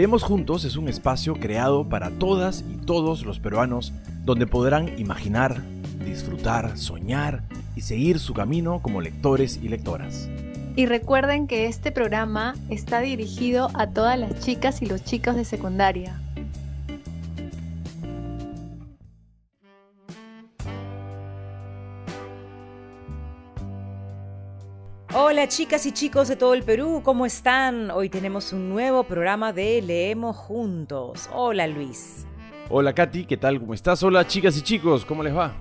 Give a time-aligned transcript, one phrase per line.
[0.00, 3.92] Leemos Juntos es un espacio creado para todas y todos los peruanos
[4.24, 5.60] donde podrán imaginar,
[6.06, 7.42] disfrutar, soñar
[7.76, 10.30] y seguir su camino como lectores y lectoras.
[10.74, 15.44] Y recuerden que este programa está dirigido a todas las chicas y los chicos de
[15.44, 16.18] secundaria.
[25.30, 27.92] Hola chicas y chicos de todo el Perú, ¿cómo están?
[27.92, 31.30] Hoy tenemos un nuevo programa de Leemos Juntos.
[31.32, 32.26] Hola Luis.
[32.68, 33.60] Hola Katy, ¿qué tal?
[33.60, 34.02] ¿Cómo estás?
[34.02, 35.54] Hola chicas y chicos, ¿cómo les va?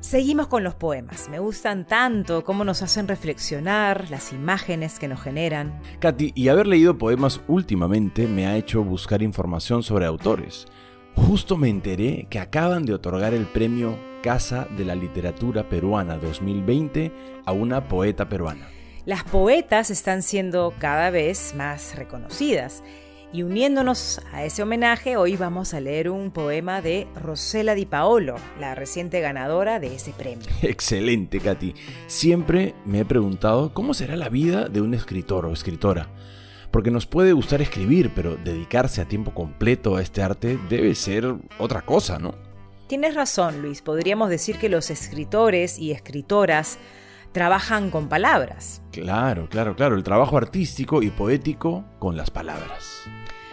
[0.00, 1.28] Seguimos con los poemas.
[1.28, 5.80] Me gustan tanto cómo nos hacen reflexionar, las imágenes que nos generan.
[6.00, 10.66] Katy, y haber leído poemas últimamente me ha hecho buscar información sobre autores.
[11.14, 17.12] Justo me enteré que acaban de otorgar el premio Casa de la Literatura Peruana 2020
[17.46, 18.81] a una poeta peruana.
[19.04, 22.84] Las poetas están siendo cada vez más reconocidas.
[23.32, 28.36] Y uniéndonos a ese homenaje, hoy vamos a leer un poema de Rosela Di Paolo,
[28.60, 30.46] la reciente ganadora de ese premio.
[30.62, 31.74] Excelente, Katy.
[32.06, 36.08] Siempre me he preguntado cómo será la vida de un escritor o escritora.
[36.70, 41.34] Porque nos puede gustar escribir, pero dedicarse a tiempo completo a este arte debe ser
[41.58, 42.36] otra cosa, ¿no?
[42.86, 43.82] Tienes razón, Luis.
[43.82, 46.78] Podríamos decir que los escritores y escritoras
[47.32, 48.82] trabajan con palabras.
[48.92, 53.02] Claro, claro, claro, el trabajo artístico y poético con las palabras.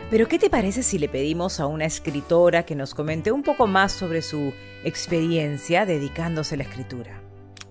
[0.09, 3.67] Pero ¿qué te parece si le pedimos a una escritora que nos comente un poco
[3.67, 7.21] más sobre su experiencia dedicándose a la escritura?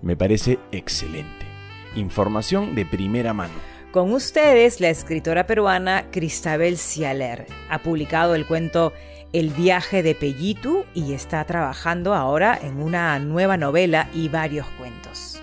[0.01, 1.45] Me parece excelente.
[1.95, 3.53] Información de primera mano.
[3.91, 7.47] Con ustedes, la escritora peruana Cristabel Cialer.
[7.69, 8.93] Ha publicado el cuento
[9.33, 15.38] El viaje de Pellitu y está trabajando ahora en una nueva novela y varios cuentos.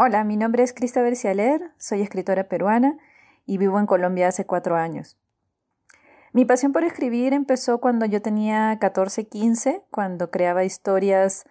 [0.00, 2.96] Hola, mi nombre es Cristabel Cialer, soy escritora peruana
[3.46, 5.18] y vivo en Colombia hace cuatro años.
[6.32, 11.46] Mi pasión por escribir empezó cuando yo tenía 14, 15, cuando creaba historias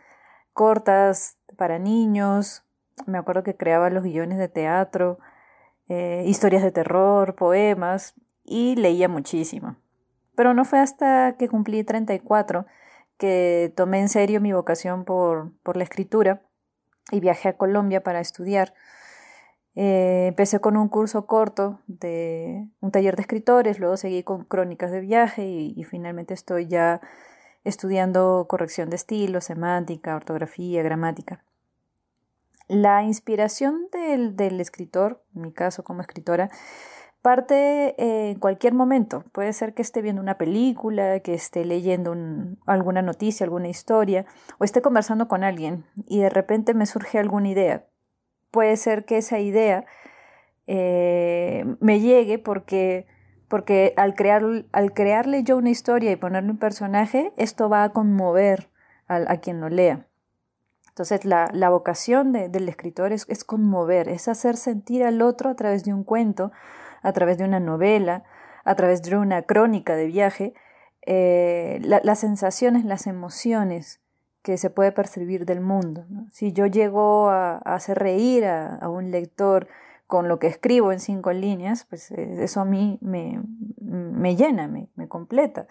[0.53, 2.63] cortas para niños.
[3.05, 5.19] Me acuerdo que creaba los guiones de teatro,
[5.89, 8.13] eh, historias de terror, poemas
[8.45, 9.75] y leía muchísimo.
[10.37, 12.65] Pero no fue hasta que cumplí 34
[13.17, 16.46] que tomé en serio mi vocación por, por la escritura
[17.11, 18.73] y viajé a Colombia para estudiar.
[19.75, 24.91] Eh, empecé con un curso corto de un taller de escritores, luego seguí con crónicas
[24.91, 26.99] de viaje y, finalmente estoy ya
[27.63, 31.43] estudiando corrección de estilo, semántica, ortografía, gramática.
[32.67, 36.49] La inspiración del, del escritor, en mi caso como escritora,
[37.27, 39.25] parte en cualquier momento.
[39.33, 42.15] Puede ser que esté viendo una película, que esté leyendo
[42.65, 44.25] alguna noticia, alguna historia,
[44.59, 47.83] o esté conversando con alguien y de repente me surge alguna idea.
[48.49, 49.83] Puede ser que esa idea
[50.67, 53.07] eh, me llegue porque,
[53.49, 57.89] porque al, crear, al crearle yo una historia y ponerle un personaje, esto va a
[57.89, 58.69] conmover
[59.09, 60.07] a, quien lo lea.
[60.87, 65.83] Entonces la, vocación del escritor es, es conmover, es hacer sentir al otro a través
[65.83, 66.53] de un cuento,
[67.07, 68.25] a través de una novela,
[68.65, 70.53] a través de una crónica de viaje,
[71.05, 74.01] eh, las sensaciones, las emociones
[74.41, 76.05] que se puede percibir del mundo.
[76.31, 79.69] Si yo llego a, hacer reír a, un lector
[80.05, 85.07] con lo que escribo en cinco líneas, pues eh, eso a mí me, llena, me,
[85.07, 85.67] completa.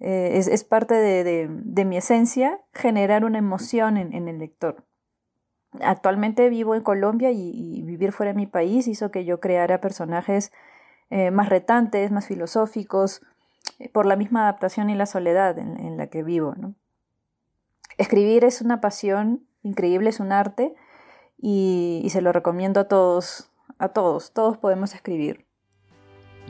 [0.00, 4.82] Eh, es, parte de, mi esencia generar una emoción en el lector.
[5.82, 10.52] Actualmente vivo en Colombia y, vivir fuera de mi país hizo que yo creara personajes
[11.10, 13.22] eh, más retantes, más filosóficos,
[13.78, 16.54] eh, por la misma adaptación y la soledad en, la que vivo.
[17.98, 20.74] Escribir es una pasión increíble, es un arte
[21.38, 25.46] y, y se lo recomiendo a todos, a todos, todos podemos escribir.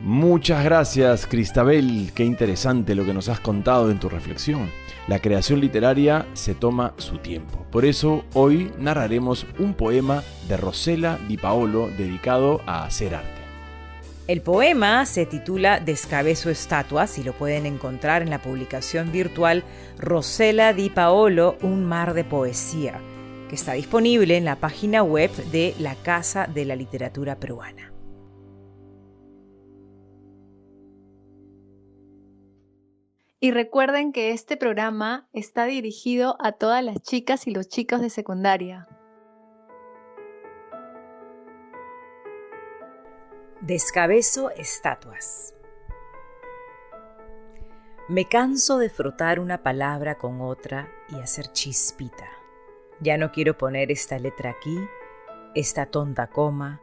[0.03, 2.13] Muchas gracias, Cristabel.
[2.15, 4.71] Qué interesante lo que nos has contado en tu reflexión.
[5.07, 7.65] La creación literaria se toma su tiempo.
[7.71, 13.31] Por eso hoy narraremos un poema de Rosela Di Paolo dedicado a hacer arte.
[14.27, 19.65] El poema se titula Descabezo Estatuas y lo pueden encontrar en la publicación virtual
[19.99, 23.01] Rosela Di Paolo, Un mar de poesía,
[23.51, 27.94] que está disponible en la página web de la Casa de la Literatura Peruana.
[33.45, 38.09] Y recuerden que este programa está dirigido a todas las chicas y los chicos de
[38.09, 38.89] secundaria.
[43.61, 45.55] Descabezo estatuas.
[48.09, 52.31] Me canso de frotar una palabra con otra y hacer chispita.
[53.01, 54.79] Ya no quiero poner esta letra aquí,
[55.55, 56.81] esta tonta coma,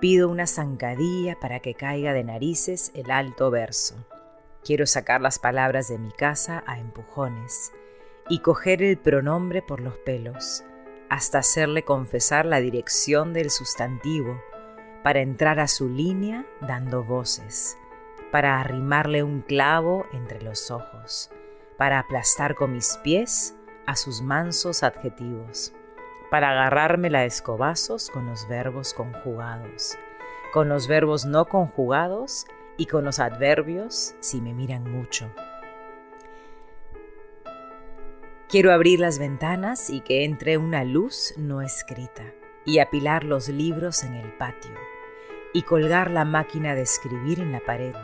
[0.00, 4.06] Pido una zancadilla para que caiga de narices el alto verso.
[4.64, 7.72] Quiero sacar las palabras de mi casa a empujones
[8.28, 10.64] y coger el pronombre por los pelos,
[11.08, 14.40] hasta hacerle confesar la dirección del sustantivo,
[15.02, 17.78] para entrar a su línea dando voces,
[18.30, 21.30] para arrimarle un clavo entre los ojos,
[21.78, 23.56] para aplastar con mis pies
[23.86, 25.72] a sus mansos adjetivos,
[26.30, 29.96] para agarrármela a escobazos con los verbos conjugados,
[30.52, 32.46] con los verbos no conjugados
[32.80, 35.30] y con los adverbios si me miran mucho.
[38.48, 42.24] Quiero abrir las ventanas y que entre una luz no escrita
[42.64, 44.72] y apilar los libros en el patio
[45.52, 47.94] y colgar la máquina de escribir en la pared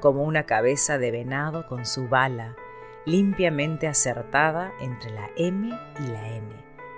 [0.00, 2.56] como una cabeza de venado con su bala
[3.04, 6.48] limpiamente acertada entre la M y la N,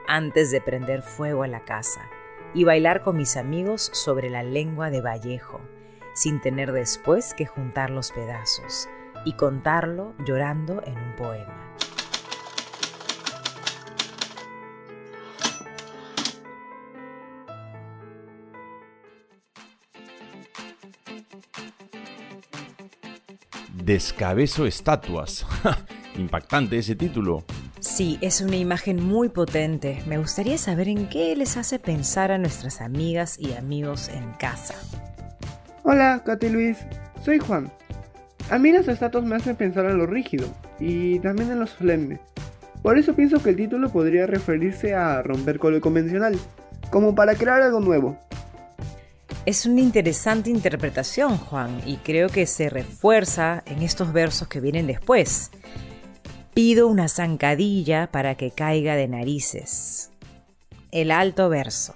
[0.07, 2.09] antes de prender fuego a la casa
[2.55, 5.61] y bailar con mis amigos sobre la lengua de Vallejo,
[6.15, 8.89] sin tener después que juntar los pedazos
[9.25, 11.65] y contarlo llorando en un poema.
[23.85, 25.47] Descabezo estatuas.
[26.17, 27.45] Impactante ese título.
[27.81, 30.03] Sí, es una imagen muy potente.
[30.07, 34.75] Me gustaría saber en qué les hace pensar a nuestras amigas y amigos en casa.
[35.87, 36.79] Hola, Katy Luis.
[37.23, 37.71] Soy Juan.
[38.49, 40.49] A mí las estatuas me hacen pensar en lo rígido
[40.81, 42.21] y también en lo solemne.
[42.81, 46.39] Por eso pienso que el título podría referirse a romper con lo convencional,
[46.91, 48.19] como para crear algo nuevo.
[49.45, 54.87] Es una interesante interpretación, Juan, y creo que se refuerza en estos versos que vienen
[54.87, 55.51] después.
[56.55, 60.11] Pido una zancadilla para que caiga de narices.
[60.93, 61.95] El alto verso.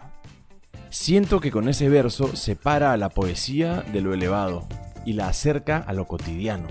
[0.90, 4.66] Siento que con ese verso separa a la poesía de lo elevado
[5.04, 6.66] y la acerca a lo cotidiano.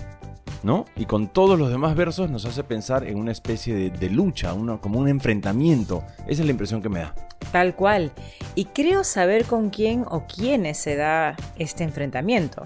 [0.63, 0.85] ¿No?
[0.95, 4.99] Y con todos los demás versos nos hace pensar en una especie de, lucha, como
[4.99, 6.03] un enfrentamiento.
[6.27, 7.13] Esa es la impresión que me da.
[7.51, 8.11] Tal cual.
[8.55, 12.65] Y creo saber con quién o quiénes se da este enfrentamiento.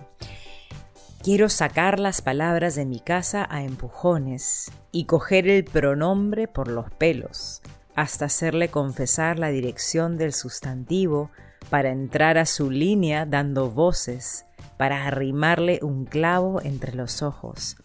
[1.22, 6.90] Quiero sacar las palabras de mi casa a empujones y coger el pronombre por los
[6.92, 7.62] pelos,
[8.02, 11.32] hasta hacerle confesar la dirección del sustantivo
[11.70, 14.46] para entrar a su línea dando voces,
[14.78, 17.78] para arrimarle un clavo entre los ojos,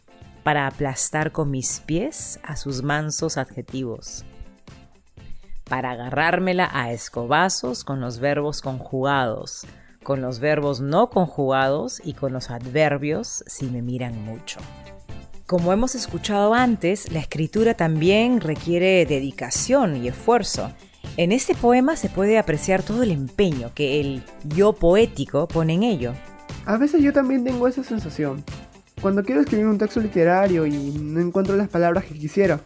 [0.42, 4.24] para aplastar con mis pies a sus mansos adjetivos
[5.68, 9.66] para agarrármela a escobazos con los verbos conjugados,
[10.02, 14.60] con los verbos no conjugados y con los adverbios si me miran mucho.
[15.46, 20.72] Como hemos escuchado antes, la escritura también requiere dedicación y esfuerzo.
[21.16, 24.24] En este poema se puede apreciar todo el empeño que el
[24.56, 26.14] yo poético pone en ello.
[26.64, 28.42] A veces yo también tengo esa sensación.
[29.00, 32.60] Cuando quiero escribir un texto literario y no encuentro las palabras que quisiera,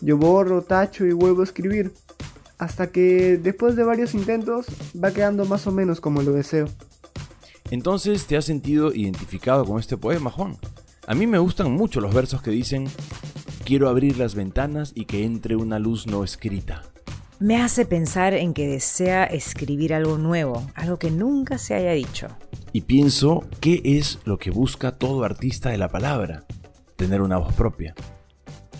[0.00, 1.92] yo borro, tacho y vuelvo a escribir
[2.56, 4.64] hasta que después de varios intentos
[4.96, 6.70] va quedando más o menos como lo deseo.
[7.70, 10.56] Entonces, ¿te has sentido identificado con este poema, Juan?
[11.06, 12.86] A mí me gustan mucho los versos que dicen,
[13.64, 16.82] quiero abrir las ventanas y que entre una luz no escrita.
[17.38, 22.28] Me hace pensar en que desea escribir algo nuevo, algo que nunca se haya dicho.
[22.72, 26.44] Y pienso, ¿qué es lo que busca todo artista de la palabra?
[26.96, 27.94] Tener una voz propia.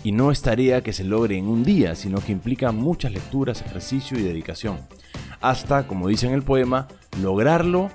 [0.03, 3.61] Y no es tarea que se logre en un día, sino que implica muchas lecturas,
[3.61, 4.79] ejercicio y dedicación.
[5.41, 6.87] Hasta, como dice en el poema,
[7.21, 7.91] lograrlo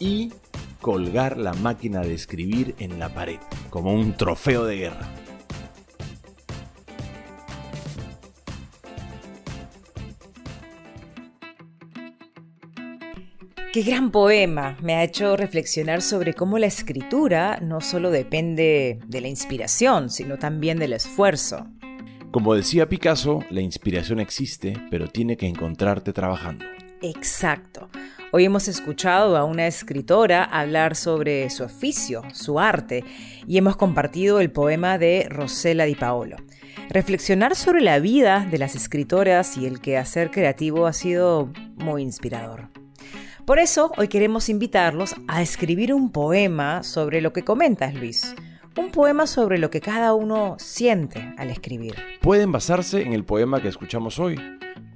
[0.00, 0.32] y
[0.80, 3.38] colgar la máquina de escribir en la pared,
[3.70, 5.08] como un trofeo de guerra.
[13.72, 14.78] Qué gran poema.
[14.82, 20.38] Me ha hecho reflexionar sobre cómo la escritura no solo depende de la inspiración, sino
[20.38, 21.66] también del esfuerzo.
[22.30, 26.64] Como decía Picasso, la inspiración existe, pero tiene que encontrarte trabajando.
[27.00, 27.88] Exacto.
[28.32, 33.04] Hoy hemos escuchado a una escritora hablar sobre su oficio, su arte,
[33.46, 36.36] y hemos compartido el poema de Rosela Di Paolo.
[36.90, 42.68] Reflexionar sobre la vida de las escritoras y el quehacer creativo ha sido muy inspirador.
[43.46, 48.34] Por eso hoy queremos invitarlos a escribir un poema sobre lo que comentas, Luis.
[48.76, 51.94] Un poema sobre lo que cada uno siente al escribir.
[52.20, 54.38] Pueden basarse en el poema que escuchamos hoy.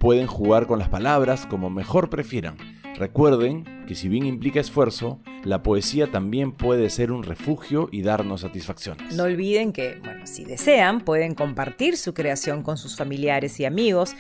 [0.03, 2.57] Pueden jugar con las palabras como mejor prefieran.
[2.97, 8.41] Recuerden que si bien implica esfuerzo, la poesía también puede ser un refugio y darnos
[8.41, 9.15] satisfacciones.
[9.15, 14.15] No olviden que, si desean, pueden compartir su creación con sus familiares y amigos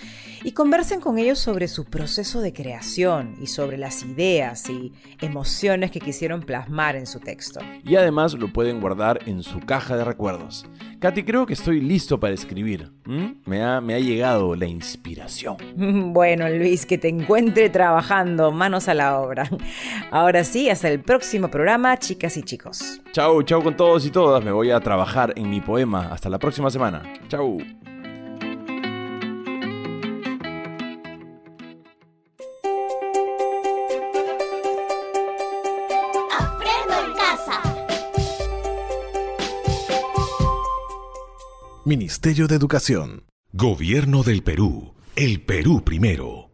[0.45, 5.91] y conversen con ellos sobre su proceso de creación y sobre las ideas y emociones
[5.91, 7.61] que quisieron plasmar en su texto.
[7.85, 10.67] Y además lo pueden guardar en su caja de recuerdos.
[11.03, 12.93] Katy, creo que estoy listo para escribir.
[13.45, 15.57] Me, ha, me ha llegado la inspiración.
[16.13, 19.49] Bueno, Luis, que te encuentre trabajando, manos a la obra.
[20.11, 23.01] Ahora sí, hasta el próximo programa, chicas y chicos.
[23.13, 24.45] Chau, chau con todos y todas.
[24.45, 25.92] Me voy a trabajar en mi poema.
[26.01, 27.03] Hasta la próxima semana.
[27.29, 27.59] Chau.
[41.85, 43.25] Ministerio de Educación.
[43.53, 44.95] Gobierno del Perú.
[45.15, 46.52] El Perú primero.